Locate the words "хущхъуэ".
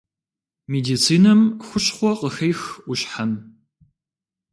1.65-2.11